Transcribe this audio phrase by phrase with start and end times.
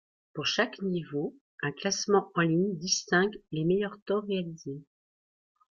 [0.33, 4.81] Pour chaque niveau, un classement en ligne distingue les meilleurs temps réalisés.